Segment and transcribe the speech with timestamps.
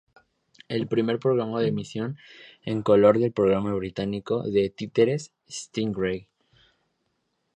[0.67, 2.17] El primer programa de emisión
[2.65, 6.27] en color el programa británico de títeres ""Stingray"".